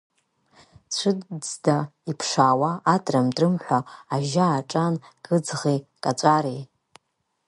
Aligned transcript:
Цәыӡда 0.95 1.77
иԥшаауа 2.11 2.71
атрым-трымҳәа, 2.93 3.79
ажьа 4.13 4.45
аҿан 4.59 4.95
кыӡӷи 5.25 5.77
каҵәареи. 6.03 6.61